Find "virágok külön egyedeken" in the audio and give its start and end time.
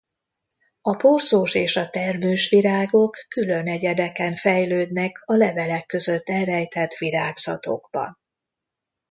2.49-4.35